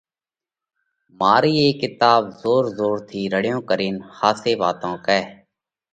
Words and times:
مارئِي 1.19 1.53
اي 1.63 1.67
ڪِتاٻ 1.81 2.19
زور 2.41 2.63
زور 2.77 2.95
ٿِي 3.07 3.21
رڙيون 3.33 3.59
ڪرينَ 3.69 3.95
ۿاسي 4.17 4.53
واتون 4.61 4.93
ڪئه 5.05 5.21